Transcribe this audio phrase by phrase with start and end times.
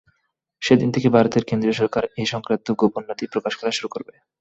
[0.61, 4.13] সেদিন থেকে ভারতের কেন্দ্রীয় সরকার এ-সংক্রান্ত গোপন নথি প্রকাশ করা শুরু করবে।